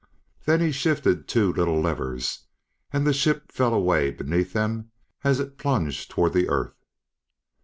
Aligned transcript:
Then 0.45 0.61
he 0.61 0.71
shifted 0.71 1.27
two 1.27 1.53
little 1.53 1.79
levers, 1.79 2.47
and 2.91 3.05
the 3.05 3.13
ship 3.13 3.51
fell 3.51 3.71
away 3.71 4.09
beneath 4.09 4.51
them 4.51 4.89
as 5.23 5.39
it 5.39 5.59
plunged 5.59 6.09
toward 6.09 6.33
the 6.33 6.49
Earth. 6.49 6.83